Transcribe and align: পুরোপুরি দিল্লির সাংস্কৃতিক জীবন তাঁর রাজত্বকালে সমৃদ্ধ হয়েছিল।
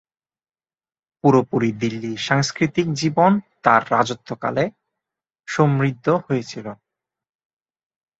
পুরোপুরি 1.23 1.69
দিল্লির 1.81 2.19
সাংস্কৃতিক 2.27 2.87
জীবন 2.93 3.31
তাঁর 3.63 3.81
রাজত্বকালে 3.91 4.63
সমৃদ্ধ 5.47 6.07
হয়েছিল। 6.25 6.67